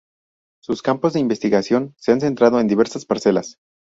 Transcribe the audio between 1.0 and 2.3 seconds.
de investigación se han